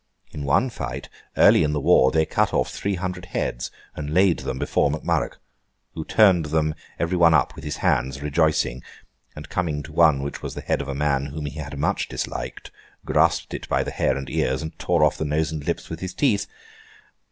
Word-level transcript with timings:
In 0.31 0.45
one 0.45 0.71
fight, 0.71 1.09
early 1.37 1.61
in 1.63 1.73
the 1.73 1.79
war, 1.79 2.09
they 2.09 2.25
cut 2.25 2.55
off 2.55 2.71
three 2.71 2.95
hundred 2.95 3.25
heads, 3.37 3.69
and 3.95 4.11
laid 4.15 4.39
them 4.39 4.57
before 4.57 4.89
Mac 4.89 5.03
Murrough; 5.03 5.37
who 5.93 6.03
turned 6.03 6.45
them 6.45 6.73
every 6.97 7.15
one 7.15 7.35
up 7.35 7.53
with 7.55 7.63
his 7.63 7.77
hands, 7.85 8.19
rejoicing, 8.19 8.81
and, 9.35 9.47
coming 9.49 9.83
to 9.83 9.93
one 9.93 10.23
which 10.23 10.41
was 10.41 10.55
the 10.55 10.61
head 10.61 10.81
of 10.81 10.87
a 10.87 10.95
man 10.95 11.27
whom 11.27 11.45
he 11.45 11.59
had 11.59 11.77
much 11.77 12.07
disliked, 12.07 12.71
grasped 13.05 13.53
it 13.53 13.69
by 13.69 13.83
the 13.83 13.91
hair 13.91 14.17
and 14.17 14.27
ears, 14.27 14.63
and 14.63 14.79
tore 14.79 15.03
off 15.03 15.19
the 15.19 15.23
nose 15.23 15.51
and 15.51 15.67
lips 15.67 15.87
with 15.91 15.99
his 15.99 16.15
teeth. 16.15 16.47